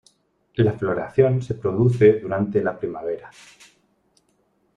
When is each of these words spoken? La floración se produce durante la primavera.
La 0.55 0.73
floración 0.73 1.43
se 1.43 1.53
produce 1.53 2.19
durante 2.19 2.63
la 2.63 2.75
primavera. 2.75 3.29